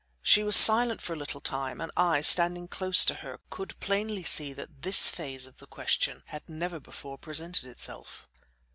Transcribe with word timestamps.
She 0.23 0.41
was 0.41 0.55
silent 0.55 0.99
for 0.99 1.13
a 1.13 1.15
little 1.15 1.41
time, 1.41 1.79
and 1.79 1.91
I, 1.95 2.21
standing 2.21 2.67
close 2.67 3.05
to 3.05 3.13
her, 3.13 3.39
could 3.51 3.79
plainly 3.79 4.23
see 4.23 4.51
that 4.51 4.81
this 4.81 5.11
phase 5.11 5.45
of 5.45 5.57
the 5.59 5.67
question 5.67 6.23
had 6.25 6.49
never 6.49 6.79
before 6.79 7.19
presented 7.19 7.65
itself. 7.65 8.27